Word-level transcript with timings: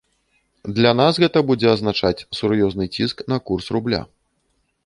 Для 0.77 0.93
нас 1.01 1.19
гэта 1.25 1.43
будзе 1.51 1.67
азначаць 1.75 2.25
сур'ёзны 2.39 2.91
ціск 2.97 3.17
на 3.33 3.41
курс 3.51 3.65
рубля. 3.77 4.01